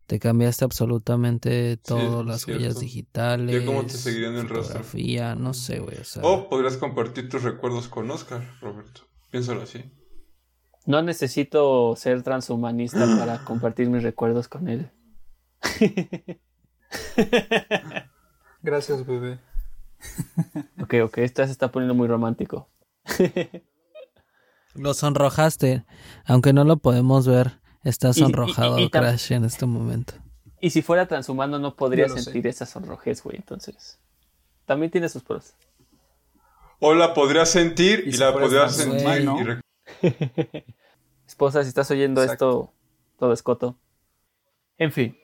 [0.05, 2.61] Te cambiaste absolutamente todas las cierto.
[2.61, 3.61] huellas digitales.
[3.61, 4.63] Ya cómo te seguirían el rastro.
[4.63, 6.23] fotografía, no sé, güey, o sea.
[6.23, 9.01] O podrías compartir tus recuerdos con Oscar, Roberto.
[9.31, 9.83] Piénsalo así.
[10.85, 14.91] No necesito ser transhumanista para compartir mis recuerdos con él.
[18.61, 19.39] Gracias, bebé.
[20.81, 22.69] ok, ok, esto se está poniendo muy romántico.
[24.75, 25.85] Lo sonrojaste,
[26.25, 27.61] aunque no lo podemos ver.
[27.83, 30.13] Está y- sonrojado y- y tam- Crash en este momento.
[30.61, 32.21] Y si fuera transhumano no podría lo sé.
[32.23, 33.35] sentir esa sonrojez, güey.
[33.37, 33.99] Entonces,
[34.65, 35.53] también tiene sus pros.
[36.79, 39.01] O la podrías sentir Y y, si la tan sentir.
[39.01, 39.37] humano.
[39.39, 39.61] y rec-
[41.27, 42.71] Esposa, si estás oyendo Exacto.
[42.71, 42.73] esto,
[43.19, 43.77] todo escoto.
[44.77, 45.17] En fin,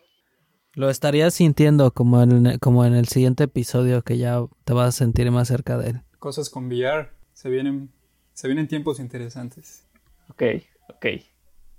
[0.74, 4.92] Lo estarías sintiendo como en, como en el siguiente episodio que ya te vas a
[4.92, 6.02] sentir más cerca de él.
[6.20, 7.10] Cosas con VR.
[7.34, 7.92] Se vienen,
[8.34, 9.88] se vienen tiempos interesantes.
[10.30, 10.44] ok,
[10.90, 11.06] ok.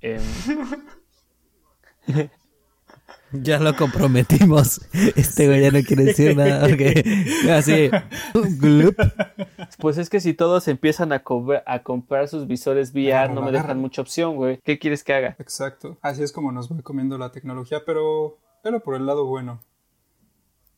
[0.00, 0.20] Em,
[3.32, 4.80] Ya lo comprometimos.
[5.14, 7.04] Este güey ya no quiere decir nada porque
[7.52, 7.88] así
[8.58, 8.96] glup.
[9.78, 13.62] pues es que si todos empiezan a, comprar sus visores VR, no me agarra.
[13.62, 14.58] dejan mucha opción, güey.
[14.64, 15.36] ¿Qué quieres que haga?
[15.38, 15.96] Exacto.
[16.02, 19.62] Así es como nos va comiendo la tecnología, pero, pero por el lado bueno.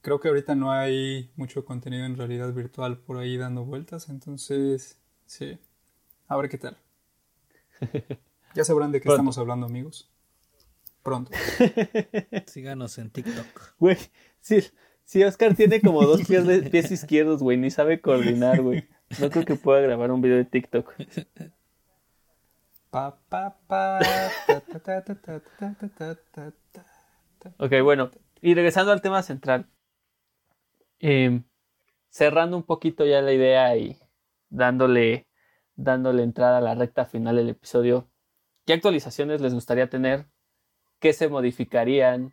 [0.02, 4.98] Creo que ahorita no hay mucho contenido en realidad virtual por ahí dando vueltas, entonces
[5.24, 5.58] sí.
[6.28, 6.76] A ver qué tal.
[8.54, 10.10] Ya sabrán de qué estamos hablando, amigos.
[11.02, 11.32] Pronto.
[12.46, 13.74] Síganos en TikTok.
[13.78, 13.96] Güey,
[14.40, 14.62] sí,
[15.04, 17.56] sí, Oscar tiene como dos pies, pies izquierdos, güey.
[17.56, 18.88] Ni sabe coordinar, güey.
[19.20, 20.94] No creo que pueda grabar un video de TikTok.
[27.58, 28.10] ok, bueno.
[28.40, 29.68] Y regresando al tema central.
[32.10, 33.98] Cerrando un poquito ya la idea y
[34.50, 35.26] dándole,
[35.74, 38.11] dándole entrada a la recta final del episodio.
[38.64, 40.26] ¿Qué actualizaciones les gustaría tener?
[41.00, 42.32] ¿Qué se modificarían?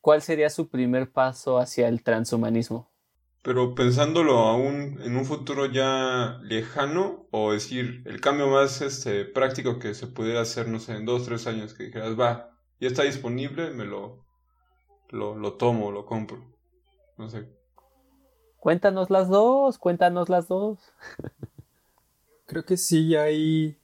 [0.00, 2.88] ¿Cuál sería su primer paso hacia el transhumanismo?
[3.42, 9.78] Pero pensándolo aún en un futuro ya lejano, o decir, el cambio más este, práctico
[9.78, 13.02] que se pudiera hacer, no sé, en dos, tres años, que dijeras, va, ya está
[13.02, 14.24] disponible, me lo,
[15.08, 16.44] lo, lo tomo, lo compro.
[17.16, 17.48] No sé.
[18.58, 20.78] Cuéntanos las dos, cuéntanos las dos.
[22.46, 23.77] Creo que sí hay.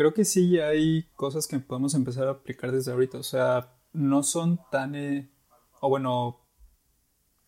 [0.00, 3.18] Creo que sí hay cosas que podemos empezar a aplicar desde ahorita.
[3.18, 4.94] O sea, no son tan.
[4.94, 5.28] eh,
[5.82, 6.40] o bueno.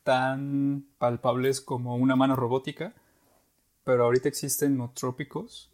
[0.03, 2.93] tan palpables como una mano robótica.
[3.85, 5.71] Pero ahorita existen nootrópicos.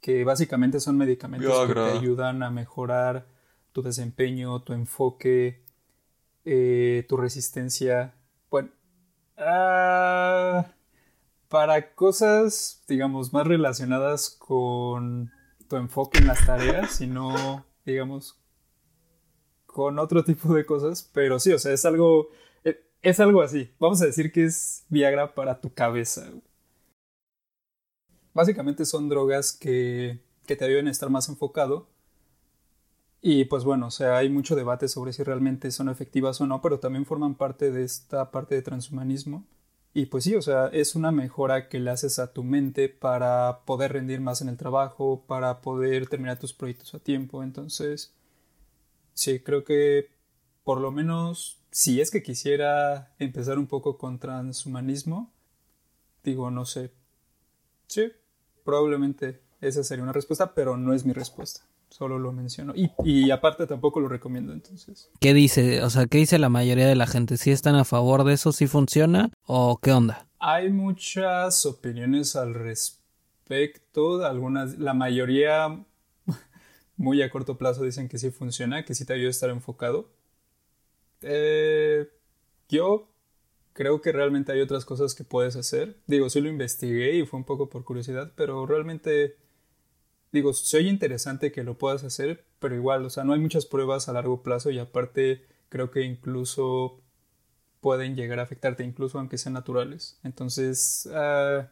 [0.00, 3.28] Que básicamente son medicamentos que te ayudan a mejorar
[3.72, 5.62] tu desempeño, tu enfoque.
[6.44, 8.16] eh, tu resistencia.
[8.50, 8.70] Bueno,
[9.38, 10.66] ah,
[11.46, 15.30] para cosas, digamos, más relacionadas con
[15.76, 18.40] enfoque en las tareas, sino, digamos,
[19.66, 21.10] con otro tipo de cosas.
[21.12, 22.28] Pero sí, o sea, es algo,
[22.64, 23.70] eh, es algo así.
[23.78, 26.30] Vamos a decir que es Viagra para tu cabeza.
[28.32, 31.88] Básicamente son drogas que, que te ayudan a estar más enfocado.
[33.26, 36.60] Y pues bueno, o sea, hay mucho debate sobre si realmente son efectivas o no,
[36.60, 39.46] pero también forman parte de esta parte de transhumanismo.
[39.96, 43.60] Y pues sí, o sea, es una mejora que le haces a tu mente para
[43.64, 47.44] poder rendir más en el trabajo, para poder terminar tus proyectos a tiempo.
[47.44, 48.12] Entonces,
[49.14, 50.10] sí, creo que
[50.64, 55.32] por lo menos si es que quisiera empezar un poco con transhumanismo,
[56.24, 56.90] digo, no sé.
[57.86, 58.12] Sí,
[58.64, 61.60] probablemente esa sería una respuesta, pero no es mi respuesta
[61.94, 62.72] solo lo menciono.
[62.74, 65.12] Y, y, aparte tampoco lo recomiendo entonces.
[65.20, 65.80] ¿Qué dice?
[65.84, 67.36] O sea, ¿qué dice la mayoría de la gente?
[67.36, 68.50] ¿Si están a favor de eso?
[68.50, 69.30] ¿Si funciona?
[69.46, 70.26] ¿O qué onda?
[70.40, 74.24] Hay muchas opiniones al respecto.
[74.26, 75.84] Algunas, la mayoría
[76.96, 80.10] muy a corto plazo dicen que sí funciona, que sí te ayuda a estar enfocado.
[81.22, 82.08] Eh,
[82.68, 83.08] yo
[83.72, 86.00] creo que realmente hay otras cosas que puedes hacer.
[86.08, 89.43] Digo, sí lo investigué y fue un poco por curiosidad, pero realmente
[90.34, 93.66] digo, se oye interesante que lo puedas hacer, pero igual, o sea, no hay muchas
[93.66, 97.00] pruebas a largo plazo y aparte creo que incluso
[97.80, 100.18] pueden llegar a afectarte, incluso aunque sean naturales.
[100.24, 101.64] Entonces, uh,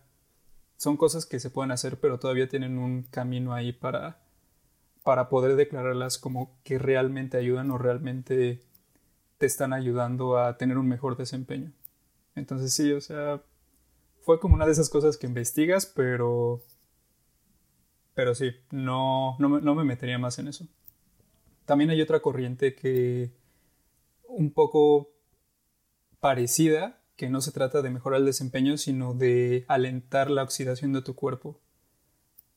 [0.76, 4.20] son cosas que se pueden hacer, pero todavía tienen un camino ahí para,
[5.02, 8.62] para poder declararlas como que realmente ayudan o realmente
[9.38, 11.72] te están ayudando a tener un mejor desempeño.
[12.36, 13.42] Entonces sí, o sea,
[14.22, 16.62] fue como una de esas cosas que investigas, pero
[18.14, 20.66] pero sí, no, no, no me metería más en eso.
[21.64, 23.32] También hay otra corriente que
[24.26, 25.10] un poco
[26.20, 31.02] parecida, que no se trata de mejorar el desempeño, sino de alentar la oxidación de
[31.02, 31.60] tu cuerpo.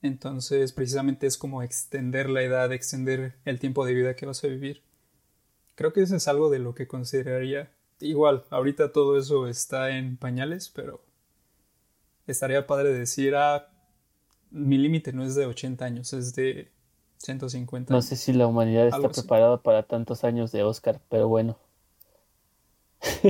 [0.02, 4.48] Entonces, precisamente es como extender la edad, extender el tiempo de vida que vas a
[4.48, 4.84] vivir.
[5.76, 7.72] Creo que eso es algo de lo que consideraría.
[8.00, 11.04] Igual, ahorita todo eso está en pañales, pero
[12.28, 13.70] estaría padre decir, ah,
[14.56, 16.72] mi límite no es de 80 años, es de
[17.18, 17.94] 150.
[17.94, 21.60] No sé si la humanidad está preparada para tantos años de Oscar, pero bueno.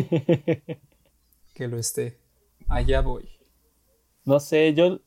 [1.53, 2.19] que lo esté.
[2.67, 3.29] Allá voy.
[4.23, 4.99] No sé, yo...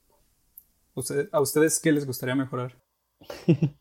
[1.31, 2.77] ¿A ustedes qué les gustaría mejorar?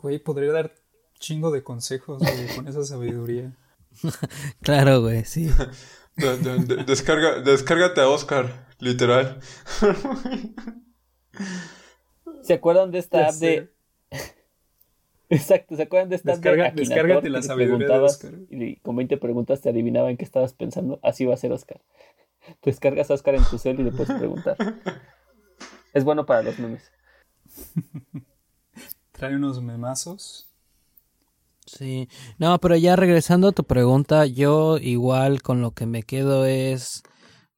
[0.00, 0.74] Güey, podría dar
[1.18, 2.22] chingo de consejos
[2.56, 3.54] con esa sabiduría.
[4.62, 5.50] claro, güey, sí.
[6.86, 9.40] descarga, descárgate a Oscar, literal.
[12.42, 13.70] ¿Se acuerdan de esta app de...
[15.28, 17.88] Exacto, ¿se acuerdan de esta app de Descárgate la sabiduría
[18.50, 20.98] Y con 20 preguntas te adivinaban qué estabas pensando?
[21.02, 21.80] Así va a ser Oscar.
[22.60, 24.56] Tú descargas a Oscar en tu cel y le puedes preguntar.
[25.92, 26.92] Es bueno para los memes.
[29.10, 30.48] Trae unos memazos.
[31.66, 36.46] Sí, no, pero ya regresando a tu pregunta, yo igual con lo que me quedo
[36.46, 37.02] es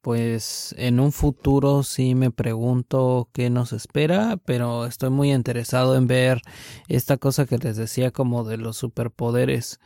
[0.02, 6.08] pues en un futuro sí me pregunto qué nos espera, pero estoy muy interesado en
[6.08, 6.42] ver
[6.88, 9.78] esta cosa que les decía como de los superpoderes.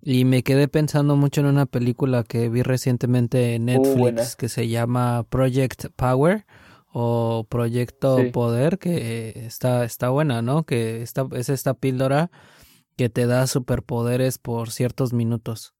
[0.00, 4.48] Y me quedé pensando mucho en una película que vi recientemente en uh, Netflix que
[4.48, 6.46] se llama Project Power
[6.92, 10.62] o Proyecto Poder, que está, está buena, ¿no?
[10.62, 12.30] Que está, es esta píldora
[12.96, 15.74] que te da superpoderes por ciertos minutos.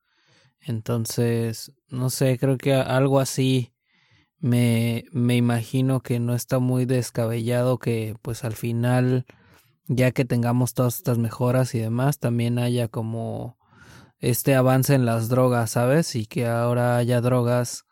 [0.61, 3.73] Entonces, no sé, creo que algo así
[4.39, 9.27] me, me imagino que no está muy descabellado que pues al final
[9.89, 13.59] ya que tengamos todas estas mejoras y demás también haya como
[14.19, 16.15] este avance en las drogas, ¿sabes?
[16.17, 17.85] Y que ahora haya drogas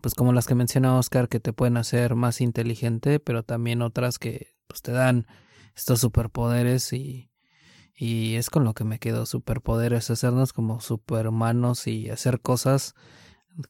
[0.00, 4.18] pues como las que menciona Oscar que te pueden hacer más inteligente, pero también otras
[4.18, 5.26] que pues te dan
[5.74, 7.30] estos superpoderes y
[7.98, 12.94] y es con lo que me quedo superpoderes, hacernos como superhumanos y hacer cosas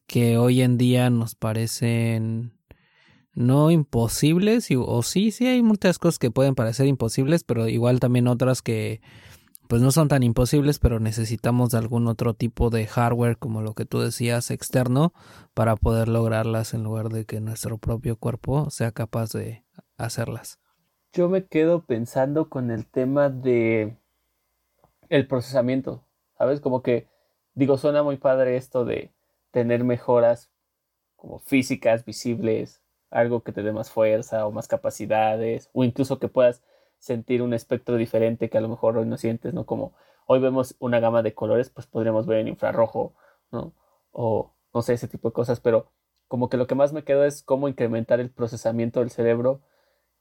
[0.06, 2.52] que hoy en día nos parecen
[3.32, 8.28] no imposibles, o sí, sí hay muchas cosas que pueden parecer imposibles, pero igual también
[8.28, 9.00] otras que
[9.68, 13.74] pues no son tan imposibles, pero necesitamos de algún otro tipo de hardware, como lo
[13.74, 15.12] que tú decías, externo,
[15.54, 19.64] para poder lograrlas en lugar de que nuestro propio cuerpo sea capaz de
[19.98, 20.60] hacerlas.
[21.12, 23.96] Yo me quedo pensando con el tema de
[25.08, 26.04] el procesamiento,
[26.38, 26.60] ¿sabes?
[26.60, 27.08] Como que
[27.54, 29.12] digo, suena muy padre esto de
[29.50, 30.50] tener mejoras
[31.16, 36.28] como físicas, visibles, algo que te dé más fuerza o más capacidades, o incluso que
[36.28, 36.62] puedas
[36.98, 39.66] sentir un espectro diferente que a lo mejor hoy no sientes, ¿no?
[39.66, 39.94] Como
[40.26, 43.14] hoy vemos una gama de colores, pues podríamos ver en infrarrojo
[43.50, 43.72] ¿no?
[44.12, 45.90] O no sé, ese tipo de cosas, pero
[46.28, 49.62] como que lo que más me quedo es cómo incrementar el procesamiento del cerebro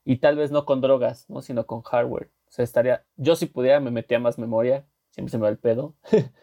[0.05, 1.41] y tal vez no con drogas, ¿no?
[1.41, 2.31] Sino con hardware.
[2.47, 5.57] O sea, estaría, yo si pudiera me metía más memoria, siempre se me va el
[5.57, 5.95] pedo.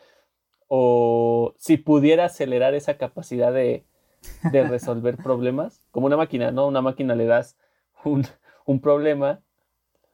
[0.75, 3.85] o si pudiera acelerar esa capacidad de,
[4.51, 6.67] de resolver problemas, como una máquina, ¿no?
[6.67, 7.59] Una máquina le das
[8.07, 8.25] un,
[8.65, 9.43] un problema,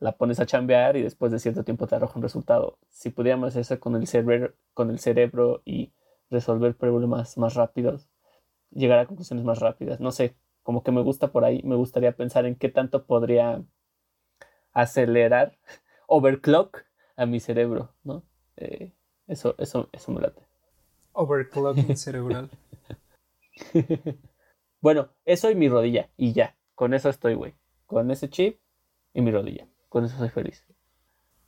[0.00, 2.76] la pones a chambear y después de cierto tiempo te arroja un resultado.
[2.88, 5.92] Si pudiéramos hacer eso con el cerebro, con el cerebro y
[6.28, 8.08] resolver problemas más rápidos,
[8.72, 10.00] llegar a conclusiones más rápidas.
[10.00, 10.34] No sé,
[10.64, 13.62] como que me gusta por ahí, me gustaría pensar en qué tanto podría
[14.72, 15.56] acelerar,
[16.08, 16.82] overclock
[17.14, 18.24] a mi cerebro, ¿no?
[18.56, 18.92] Eh,
[19.28, 20.47] eso, eso, eso me late.
[21.12, 22.50] Overclocking cerebral.
[24.80, 26.56] bueno, eso y mi rodilla, y ya.
[26.74, 27.54] Con eso estoy, güey.
[27.86, 28.60] Con ese chip
[29.14, 29.66] y mi rodilla.
[29.88, 30.64] Con eso soy feliz.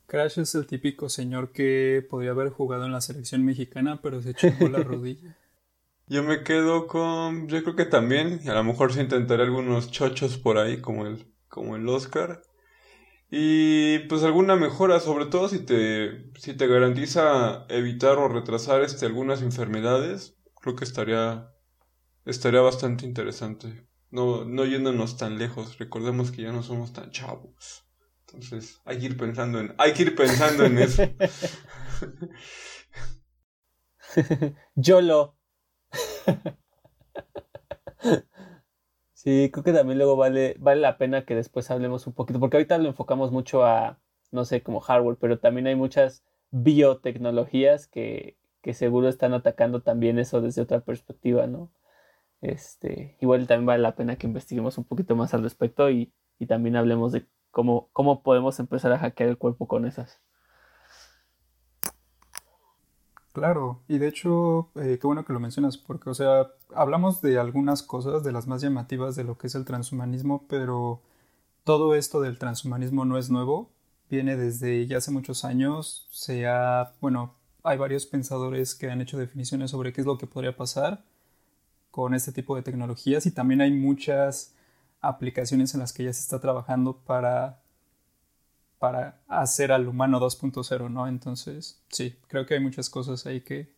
[0.06, 4.34] Crash es el típico señor que podría haber jugado en la selección mexicana, pero se
[4.34, 5.36] chupó la rodilla.
[6.08, 7.46] Yo me quedo con.
[7.46, 8.40] Yo creo que también.
[8.48, 12.42] A lo mejor se intentaré algunos chochos por ahí, como el, como el Oscar.
[13.30, 19.06] Y pues alguna mejora, sobre todo si te, si te garantiza evitar o retrasar este,
[19.06, 21.52] algunas enfermedades, creo que estaría,
[22.24, 23.86] estaría bastante interesante.
[24.10, 27.86] No, no yéndonos tan lejos, recordemos que ya no somos tan chavos.
[28.26, 31.04] Entonces, hay que ir pensando en, hay que ir pensando en eso.
[34.74, 35.36] YOLO.
[39.22, 42.56] Sí, creo que también luego vale, vale la pena que después hablemos un poquito, porque
[42.56, 44.00] ahorita lo enfocamos mucho a,
[44.30, 50.18] no sé, como hardware, pero también hay muchas biotecnologías que, que seguro están atacando también
[50.18, 51.70] eso desde otra perspectiva, ¿no?
[52.42, 56.46] Este, igual también vale la pena que investiguemos un poquito más al respecto y, y
[56.46, 60.20] también hablemos de cómo, cómo podemos empezar a hackear el cuerpo con esas.
[63.32, 67.38] Claro, y de hecho, eh, qué bueno que lo mencionas, porque, o sea, hablamos de
[67.38, 71.00] algunas cosas, de las más llamativas de lo que es el transhumanismo, pero
[71.64, 73.70] todo esto del transhumanismo no es nuevo,
[74.10, 79.18] viene desde ya hace muchos años, se ha, bueno, hay varios pensadores que han hecho
[79.18, 81.04] definiciones sobre qué es lo que podría pasar
[81.90, 84.54] con este tipo de tecnologías y también hay muchas
[85.00, 87.60] aplicaciones en las que ya se está trabajando para
[88.80, 91.06] para hacer al humano 2.0, ¿no?
[91.06, 93.74] Entonces, sí, creo que hay muchas cosas ahí que,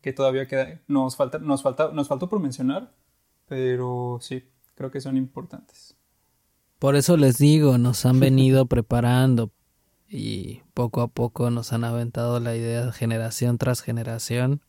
[0.00, 2.94] que todavía queda, nos, falta, nos, falta, nos faltó por mencionar,
[3.46, 5.98] pero sí, creo que son importantes.
[6.78, 9.52] Por eso les digo, nos han venido preparando
[10.08, 14.62] y poco a poco nos han aventado la idea generación tras generación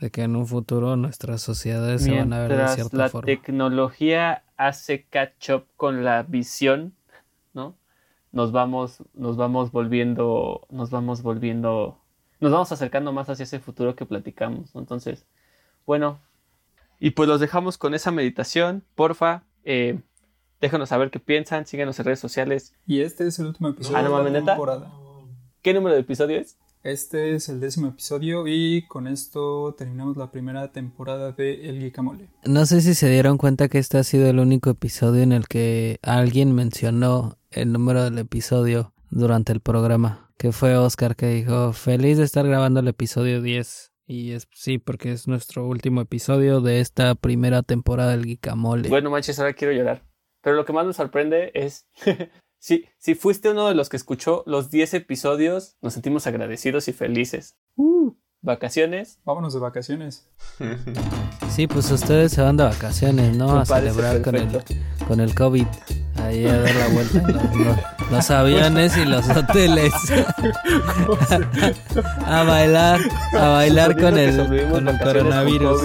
[0.00, 3.30] de que en un futuro nuestras sociedades se van a ver de cierta la forma.
[3.30, 6.96] La tecnología hace catch up con la visión,
[7.54, 7.76] ¿no?
[8.36, 11.96] Nos vamos, nos vamos volviendo, nos vamos volviendo,
[12.38, 14.74] nos vamos acercando más hacia ese futuro que platicamos.
[14.74, 15.24] Entonces,
[15.86, 16.20] bueno,
[17.00, 19.44] y pues los dejamos con esa meditación, porfa.
[19.64, 20.00] Eh,
[20.60, 22.74] déjanos saber qué piensan, síganos en redes sociales.
[22.86, 24.92] Y este es el último episodio de la temporada.
[25.62, 26.58] ¿Qué número de episodio es?
[26.86, 32.28] Este es el décimo episodio y con esto terminamos la primera temporada de El Guicamole.
[32.44, 35.48] No sé si se dieron cuenta que este ha sido el único episodio en el
[35.48, 41.72] que alguien mencionó el número del episodio durante el programa, que fue Oscar que dijo,
[41.72, 43.92] feliz de estar grabando el episodio 10.
[44.06, 48.88] Y es sí, porque es nuestro último episodio de esta primera temporada del Guicamole.
[48.88, 50.04] Bueno, manches, ahora quiero llorar.
[50.40, 51.88] Pero lo que más me sorprende es
[52.66, 56.92] Si, si fuiste uno de los que escuchó los 10 episodios, nos sentimos agradecidos y
[56.92, 57.54] felices.
[57.76, 58.10] Uh,
[58.42, 59.20] ¿Vacaciones?
[59.24, 60.28] Vámonos de vacaciones.
[61.48, 63.58] Sí, pues ustedes se van de vacaciones, ¿no?
[63.58, 64.62] a celebrar con el,
[65.08, 65.66] con el COVID.
[66.16, 69.94] Ahí a dar la vuelta los, los, aviones y los hoteles.
[72.26, 73.00] a bailar,
[73.32, 75.80] a bailar con el, con el coronavirus.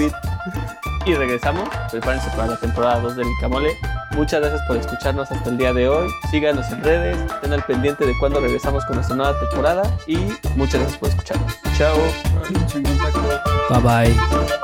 [1.06, 1.68] Y regresamos.
[1.92, 3.78] Prepárense para la temporada 2 del Camole.
[4.12, 6.10] Muchas gracias por escucharnos hasta el día de hoy.
[6.30, 10.18] Síganos en redes, estén al pendiente de cuando regresamos con nuestra nueva temporada y
[10.56, 11.58] muchas gracias por escucharnos.
[11.78, 11.98] Chao.
[13.70, 14.62] Bye bye.